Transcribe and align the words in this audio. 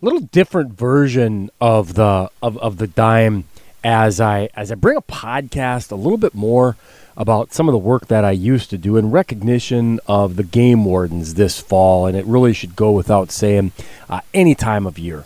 little 0.00 0.20
different 0.20 0.72
version 0.72 1.50
of 1.60 1.94
the 1.94 2.30
of, 2.42 2.56
of 2.58 2.78
the 2.78 2.86
dime 2.86 3.44
as 3.82 4.20
I 4.20 4.48
as 4.54 4.70
I 4.70 4.74
bring 4.74 4.96
a 4.96 5.02
podcast 5.02 5.90
a 5.90 5.96
little 5.96 6.18
bit 6.18 6.34
more 6.34 6.76
about 7.16 7.52
some 7.52 7.68
of 7.68 7.72
the 7.72 7.78
work 7.78 8.06
that 8.06 8.24
I 8.24 8.30
used 8.30 8.70
to 8.70 8.78
do 8.78 8.96
in 8.96 9.10
recognition 9.10 10.00
of 10.06 10.36
the 10.36 10.42
game 10.42 10.84
wardens 10.84 11.34
this 11.34 11.60
fall, 11.60 12.06
and 12.06 12.16
it 12.16 12.24
really 12.24 12.54
should 12.54 12.76
go 12.76 12.92
without 12.92 13.30
saying 13.30 13.72
uh, 14.08 14.20
any 14.32 14.54
time 14.54 14.86
of 14.86 14.98
year. 14.98 15.24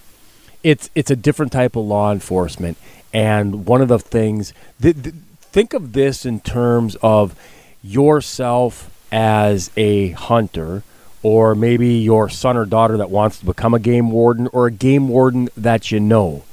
It's 0.63 0.91
it's 0.95 1.11
a 1.11 1.17
different 1.17 1.53
type 1.53 1.77
of 1.77 1.85
law 1.85 2.11
enforcement, 2.11 2.79
and 3.13 3.67
one 3.67 3.83
of 3.83 3.89
the 3.89 3.99
things 3.99 4.53
th- 4.81 5.03
th- 5.03 5.15
think 5.41 5.73
of 5.73 5.93
this 5.93 6.25
in 6.25 6.41
terms 6.41 6.97
of 7.03 7.39
yourself 7.83 8.91
as 9.13 9.71
a 9.77 10.11
hunter 10.11 10.83
or 11.25 11.55
maybe 11.55 11.89
your 11.95 12.29
son 12.29 12.55
or 12.55 12.67
daughter 12.67 12.99
that 12.99 13.11
wants 13.11 13.39
to 13.39 13.47
become 13.47 13.73
a 13.73 13.79
game 13.79 14.11
warden 14.11 14.47
or 14.49 14.67
a 14.67 14.71
game 14.71 15.09
warden 15.09 15.49
that 15.57 15.91
you 15.91 15.99
know. 15.99 16.45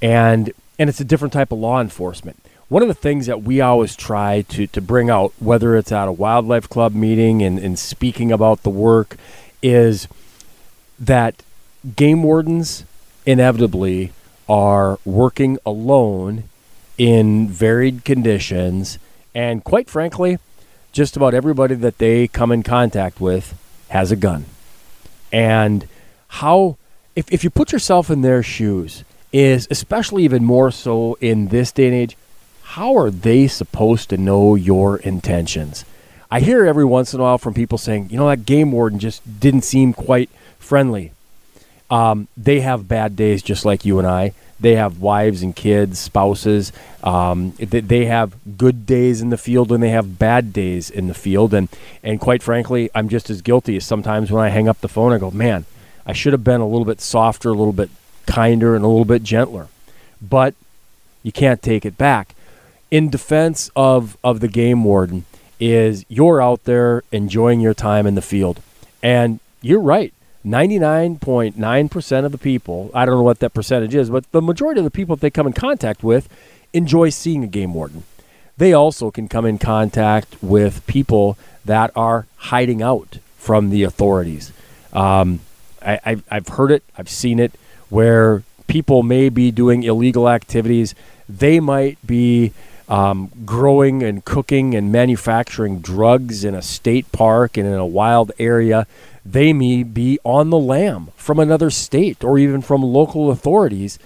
And 0.00 0.52
and 0.78 0.88
it's 0.88 1.00
a 1.00 1.04
different 1.04 1.32
type 1.32 1.50
of 1.50 1.58
law 1.58 1.80
enforcement. 1.80 2.40
One 2.68 2.82
of 2.82 2.88
the 2.88 2.94
things 2.94 3.26
that 3.26 3.42
we 3.42 3.60
always 3.60 3.96
try 3.96 4.42
to, 4.42 4.68
to 4.68 4.80
bring 4.80 5.10
out, 5.10 5.32
whether 5.40 5.76
it's 5.76 5.90
at 5.90 6.06
a 6.06 6.12
wildlife 6.12 6.68
club 6.68 6.94
meeting 6.94 7.42
and, 7.42 7.58
and 7.58 7.76
speaking 7.76 8.30
about 8.30 8.62
the 8.62 8.70
work, 8.70 9.16
is 9.62 10.06
that 11.00 11.42
game 11.96 12.22
wardens 12.22 12.84
inevitably 13.26 14.12
are 14.48 15.00
working 15.04 15.58
alone 15.66 16.44
in 16.96 17.48
varied 17.48 18.04
conditions. 18.04 19.00
And 19.34 19.64
quite 19.64 19.90
frankly, 19.90 20.38
just 20.92 21.16
about 21.16 21.34
everybody 21.34 21.74
that 21.74 21.98
they 21.98 22.28
come 22.28 22.52
in 22.52 22.62
contact 22.62 23.20
with 23.20 23.58
has 23.88 24.10
a 24.10 24.16
gun. 24.16 24.44
And 25.32 25.86
how, 26.28 26.76
if, 27.16 27.30
if 27.32 27.44
you 27.44 27.50
put 27.50 27.72
yourself 27.72 28.10
in 28.10 28.22
their 28.22 28.42
shoes, 28.42 29.04
is 29.32 29.68
especially 29.70 30.24
even 30.24 30.44
more 30.44 30.70
so 30.70 31.16
in 31.20 31.48
this 31.48 31.72
day 31.72 31.86
and 31.86 31.94
age, 31.94 32.16
how 32.62 32.96
are 32.96 33.10
they 33.10 33.46
supposed 33.46 34.10
to 34.10 34.16
know 34.16 34.54
your 34.54 34.98
intentions? 34.98 35.84
I 36.30 36.40
hear 36.40 36.66
every 36.66 36.84
once 36.84 37.14
in 37.14 37.20
a 37.20 37.22
while 37.22 37.38
from 37.38 37.54
people 37.54 37.78
saying, 37.78 38.10
you 38.10 38.18
know, 38.18 38.28
that 38.28 38.44
game 38.44 38.72
warden 38.72 38.98
just 38.98 39.40
didn't 39.40 39.62
seem 39.62 39.92
quite 39.92 40.30
friendly. 40.58 41.12
Um, 41.90 42.28
they 42.36 42.60
have 42.60 42.88
bad 42.88 43.16
days 43.16 43.42
just 43.42 43.64
like 43.64 43.84
you 43.84 43.98
and 43.98 44.06
I. 44.06 44.34
They 44.60 44.74
have 44.74 45.00
wives 45.00 45.42
and 45.42 45.54
kids, 45.54 45.98
spouses. 46.00 46.72
Um, 47.02 47.52
they 47.58 48.06
have 48.06 48.34
good 48.58 48.86
days 48.86 49.22
in 49.22 49.30
the 49.30 49.36
field 49.36 49.70
and 49.70 49.82
they 49.82 49.90
have 49.90 50.18
bad 50.18 50.52
days 50.52 50.90
in 50.90 51.06
the 51.06 51.14
field. 51.14 51.54
And, 51.54 51.68
and 52.02 52.20
quite 52.20 52.42
frankly, 52.42 52.90
I'm 52.94 53.08
just 53.08 53.30
as 53.30 53.40
guilty 53.40 53.76
as 53.76 53.86
sometimes 53.86 54.32
when 54.32 54.44
I 54.44 54.48
hang 54.48 54.68
up 54.68 54.80
the 54.80 54.88
phone, 54.88 55.12
I 55.12 55.18
go, 55.18 55.30
man, 55.30 55.64
I 56.04 56.12
should 56.12 56.32
have 56.32 56.42
been 56.42 56.60
a 56.60 56.66
little 56.66 56.84
bit 56.84 57.00
softer, 57.00 57.50
a 57.50 57.54
little 57.54 57.72
bit 57.72 57.90
kinder, 58.26 58.74
and 58.74 58.84
a 58.84 58.88
little 58.88 59.04
bit 59.04 59.22
gentler. 59.22 59.68
But 60.20 60.54
you 61.22 61.30
can't 61.30 61.62
take 61.62 61.86
it 61.86 61.96
back. 61.96 62.34
In 62.90 63.10
defense 63.10 63.70
of, 63.76 64.16
of 64.24 64.40
the 64.40 64.48
game 64.48 64.82
warden, 64.82 65.24
is 65.60 66.04
you're 66.08 66.40
out 66.40 66.64
there 66.64 67.02
enjoying 67.10 67.60
your 67.60 67.74
time 67.74 68.06
in 68.06 68.14
the 68.14 68.22
field. 68.22 68.62
And 69.02 69.40
you're 69.60 69.80
right. 69.80 70.12
99.9% 70.48 72.24
of 72.24 72.32
the 72.32 72.38
people, 72.38 72.90
I 72.94 73.04
don't 73.04 73.16
know 73.16 73.22
what 73.22 73.40
that 73.40 73.54
percentage 73.54 73.94
is, 73.94 74.08
but 74.10 74.30
the 74.32 74.42
majority 74.42 74.80
of 74.80 74.84
the 74.84 74.90
people 74.90 75.16
that 75.16 75.20
they 75.20 75.30
come 75.30 75.46
in 75.46 75.52
contact 75.52 76.02
with 76.02 76.28
enjoy 76.72 77.10
seeing 77.10 77.44
a 77.44 77.46
game 77.46 77.74
warden. 77.74 78.04
They 78.56 78.72
also 78.72 79.10
can 79.10 79.28
come 79.28 79.46
in 79.46 79.58
contact 79.58 80.36
with 80.42 80.86
people 80.86 81.38
that 81.64 81.90
are 81.94 82.26
hiding 82.36 82.82
out 82.82 83.18
from 83.36 83.70
the 83.70 83.82
authorities. 83.82 84.52
Um, 84.92 85.40
I, 85.80 86.20
have 86.28 86.48
heard 86.48 86.72
it, 86.72 86.82
I've 86.96 87.08
seen 87.08 87.38
it, 87.38 87.52
where 87.88 88.42
people 88.66 89.02
may 89.02 89.28
be 89.28 89.50
doing 89.50 89.82
illegal 89.84 90.28
activities. 90.28 90.94
They 91.28 91.60
might 91.60 92.04
be 92.06 92.52
um, 92.88 93.30
growing 93.44 94.02
and 94.02 94.24
cooking 94.24 94.74
and 94.74 94.90
manufacturing 94.90 95.80
drugs 95.80 96.44
in 96.44 96.54
a 96.54 96.62
state 96.62 97.10
park 97.12 97.56
and 97.56 97.66
in 97.66 97.74
a 97.74 97.86
wild 97.86 98.32
area 98.38 98.86
they 99.32 99.52
may 99.52 99.82
be 99.82 100.18
on 100.24 100.50
the 100.50 100.58
lam 100.58 101.08
from 101.16 101.38
another 101.38 101.70
state 101.70 102.24
or 102.24 102.38
even 102.38 102.62
from 102.62 102.82
local 102.82 103.30
authorities. 103.30 103.98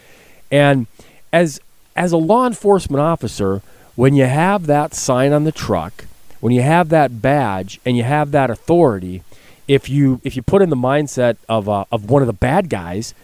And 0.50 0.87
as 1.33 1.60
as 1.94 2.12
a 2.12 2.16
law 2.16 2.47
enforcement 2.47 3.00
officer, 3.00 3.62
when 3.94 4.15
you 4.15 4.25
have 4.25 4.66
that 4.66 4.94
sign 4.94 5.32
on 5.32 5.44
the 5.44 5.53
truck, 5.53 6.06
when 6.41 6.53
you 6.53 6.62
have 6.62 6.88
that 6.88 7.22
badge 7.22 7.81
and 7.84 7.97
you 7.97 8.03
have 8.03 8.31
that 8.32 8.50
authority, 8.50 9.22
if 9.69 9.88
you 9.88 10.21
if 10.25 10.37
you 10.37 10.43
put 10.43 10.62
in 10.62 10.71
the 10.71 10.77
mindset 10.77 11.37
of 11.49 11.69
uh, 11.69 11.84
of 11.93 12.11
one 12.11 12.22
of 12.22 12.27
the 12.27 12.32
bad 12.32 12.69
guys, 12.69 13.15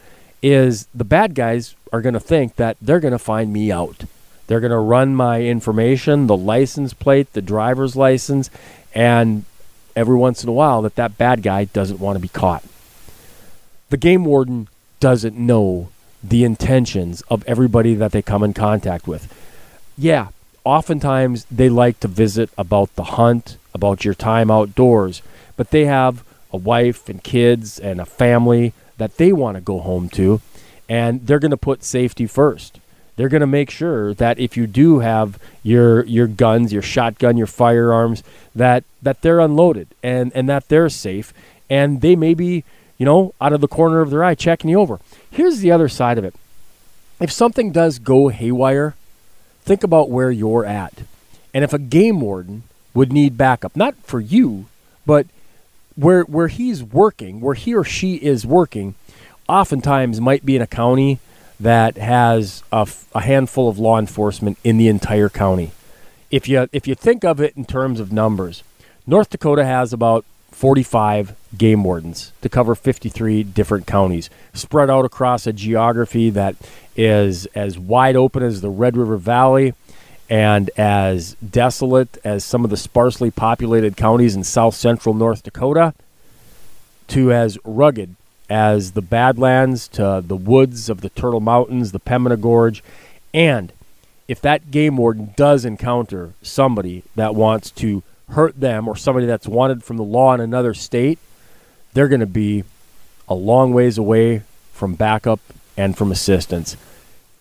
is 0.42 0.86
the 0.94 1.04
bad 1.04 1.34
guys 1.34 1.74
are 1.92 2.02
going 2.02 2.14
to 2.14 2.20
think 2.20 2.56
that 2.56 2.76
they're 2.80 3.00
going 3.00 3.12
to 3.12 3.18
find 3.18 3.52
me 3.52 3.72
out. 3.72 4.04
They're 4.46 4.60
going 4.60 4.70
to 4.70 4.78
run 4.78 5.14
my 5.14 5.42
information, 5.42 6.26
the 6.26 6.36
license 6.36 6.94
plate, 6.94 7.32
the 7.32 7.42
driver's 7.42 7.96
license, 7.96 8.50
and 8.94 9.44
every 9.98 10.16
once 10.16 10.42
in 10.42 10.48
a 10.48 10.52
while 10.52 10.80
that 10.82 10.94
that 10.94 11.18
bad 11.18 11.42
guy 11.42 11.64
doesn't 11.64 11.98
want 11.98 12.16
to 12.16 12.20
be 12.20 12.28
caught. 12.28 12.64
The 13.90 13.96
game 13.96 14.24
warden 14.24 14.68
doesn't 15.00 15.36
know 15.36 15.88
the 16.22 16.44
intentions 16.44 17.20
of 17.22 17.44
everybody 17.46 17.94
that 17.94 18.12
they 18.12 18.22
come 18.22 18.44
in 18.44 18.54
contact 18.54 19.08
with. 19.08 19.32
Yeah, 19.96 20.28
oftentimes 20.64 21.46
they 21.50 21.68
like 21.68 21.98
to 22.00 22.08
visit 22.08 22.50
about 22.56 22.94
the 22.94 23.04
hunt, 23.04 23.56
about 23.74 24.04
your 24.04 24.14
time 24.14 24.50
outdoors, 24.50 25.20
but 25.56 25.70
they 25.70 25.86
have 25.86 26.24
a 26.52 26.56
wife 26.56 27.08
and 27.08 27.22
kids 27.22 27.78
and 27.78 28.00
a 28.00 28.06
family 28.06 28.72
that 28.98 29.16
they 29.16 29.32
want 29.32 29.56
to 29.56 29.60
go 29.60 29.80
home 29.80 30.08
to, 30.10 30.40
and 30.88 31.26
they're 31.26 31.38
going 31.38 31.50
to 31.50 31.56
put 31.56 31.82
safety 31.82 32.26
first 32.26 32.78
they're 33.18 33.28
going 33.28 33.40
to 33.40 33.48
make 33.48 33.68
sure 33.68 34.14
that 34.14 34.38
if 34.38 34.56
you 34.56 34.68
do 34.68 35.00
have 35.00 35.40
your 35.64 36.04
your 36.04 36.28
guns, 36.28 36.72
your 36.72 36.82
shotgun, 36.82 37.36
your 37.36 37.48
firearms, 37.48 38.22
that 38.54 38.84
that 39.02 39.22
they're 39.22 39.40
unloaded 39.40 39.88
and 40.04 40.30
and 40.36 40.48
that 40.48 40.68
they're 40.68 40.88
safe, 40.88 41.34
and 41.68 42.00
they 42.00 42.14
may 42.14 42.32
be, 42.32 42.62
you 42.96 43.04
know, 43.04 43.34
out 43.40 43.52
of 43.52 43.60
the 43.60 43.66
corner 43.66 44.00
of 44.00 44.10
their 44.10 44.22
eye 44.22 44.36
checking 44.36 44.70
you 44.70 44.78
over. 44.78 45.00
Here's 45.28 45.58
the 45.58 45.72
other 45.72 45.88
side 45.88 46.16
of 46.16 46.24
it. 46.24 46.32
If 47.20 47.32
something 47.32 47.72
does 47.72 47.98
go 47.98 48.28
haywire, 48.28 48.94
think 49.62 49.82
about 49.82 50.10
where 50.10 50.30
you're 50.30 50.64
at. 50.64 51.02
And 51.52 51.64
if 51.64 51.72
a 51.72 51.78
game 51.80 52.20
warden 52.20 52.62
would 52.94 53.12
need 53.12 53.36
backup, 53.36 53.74
not 53.74 53.96
for 54.04 54.20
you, 54.20 54.66
but 55.04 55.26
where 55.96 56.22
where 56.22 56.46
he's 56.46 56.84
working, 56.84 57.40
where 57.40 57.56
he 57.56 57.74
or 57.74 57.82
she 57.82 58.14
is 58.14 58.46
working, 58.46 58.94
oftentimes 59.48 60.20
might 60.20 60.46
be 60.46 60.54
in 60.54 60.62
a 60.62 60.68
county 60.68 61.18
that 61.60 61.96
has 61.96 62.62
a, 62.72 62.80
f- 62.80 63.06
a 63.14 63.20
handful 63.20 63.68
of 63.68 63.78
law 63.78 63.98
enforcement 63.98 64.58
in 64.62 64.78
the 64.78 64.88
entire 64.88 65.28
county. 65.28 65.72
If 66.30 66.48
you 66.48 66.68
if 66.72 66.86
you 66.86 66.94
think 66.94 67.24
of 67.24 67.40
it 67.40 67.56
in 67.56 67.64
terms 67.64 68.00
of 68.00 68.12
numbers, 68.12 68.62
North 69.06 69.30
Dakota 69.30 69.64
has 69.64 69.92
about 69.92 70.24
45 70.52 71.34
game 71.56 71.84
wardens 71.84 72.32
to 72.42 72.48
cover 72.48 72.74
53 72.74 73.42
different 73.44 73.86
counties, 73.86 74.28
spread 74.52 74.90
out 74.90 75.04
across 75.04 75.46
a 75.46 75.52
geography 75.52 76.30
that 76.30 76.56
is 76.96 77.46
as 77.54 77.78
wide 77.78 78.16
open 78.16 78.42
as 78.42 78.60
the 78.60 78.68
Red 78.68 78.96
River 78.96 79.16
Valley 79.16 79.72
and 80.28 80.68
as 80.76 81.34
desolate 81.36 82.18
as 82.24 82.44
some 82.44 82.64
of 82.64 82.70
the 82.70 82.76
sparsely 82.76 83.30
populated 83.30 83.96
counties 83.96 84.34
in 84.36 84.44
south 84.44 84.74
central 84.74 85.14
North 85.14 85.42
Dakota, 85.42 85.94
to 87.08 87.32
as 87.32 87.56
rugged 87.64 88.14
as 88.48 88.92
the 88.92 89.02
Badlands 89.02 89.88
to 89.88 90.22
the 90.26 90.36
woods 90.36 90.88
of 90.88 91.00
the 91.00 91.10
Turtle 91.10 91.40
Mountains, 91.40 91.92
the 91.92 92.00
Pembina 92.00 92.40
Gorge, 92.40 92.82
and 93.34 93.72
if 94.26 94.40
that 94.42 94.70
game 94.70 94.96
warden 94.96 95.32
does 95.36 95.64
encounter 95.64 96.34
somebody 96.42 97.02
that 97.16 97.34
wants 97.34 97.70
to 97.72 98.02
hurt 98.30 98.60
them 98.60 98.86
or 98.86 98.94
somebody 98.94 99.26
that's 99.26 99.48
wanted 99.48 99.82
from 99.82 99.96
the 99.96 100.02
law 100.02 100.34
in 100.34 100.40
another 100.40 100.74
state, 100.74 101.18
they're 101.94 102.08
going 102.08 102.20
to 102.20 102.26
be 102.26 102.64
a 103.26 103.34
long 103.34 103.72
ways 103.72 103.96
away 103.96 104.42
from 104.72 104.94
backup 104.94 105.40
and 105.76 105.96
from 105.96 106.12
assistance. 106.12 106.76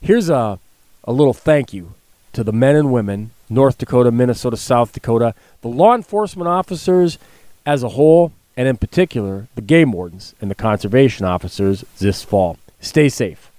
Here's 0.01 0.29
a, 0.29 0.59
a 1.03 1.11
little 1.11 1.33
thank 1.33 1.73
you 1.73 1.93
to 2.33 2.43
the 2.43 2.53
men 2.53 2.75
and 2.75 2.91
women, 2.91 3.31
North 3.49 3.77
Dakota, 3.77 4.11
Minnesota, 4.11 4.57
South 4.57 4.93
Dakota, 4.93 5.33
the 5.61 5.67
law 5.67 5.93
enforcement 5.95 6.47
officers 6.47 7.17
as 7.65 7.83
a 7.83 7.89
whole, 7.89 8.31
and 8.57 8.67
in 8.67 8.75
particular, 8.77 9.47
the 9.55 9.61
game 9.61 9.91
wardens 9.91 10.33
and 10.41 10.51
the 10.51 10.55
conservation 10.55 11.25
officers 11.25 11.85
this 11.99 12.23
fall. 12.23 12.57
Stay 12.81 13.07
safe. 13.07 13.51